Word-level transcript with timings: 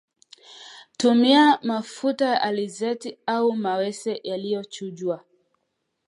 Tumia 0.97 1.59
mafuta 1.63 2.25
ya 2.29 2.41
alizeti 2.41 3.17
au 3.27 3.51
mawese 3.55 4.19
yaliyochujwa 4.23 5.25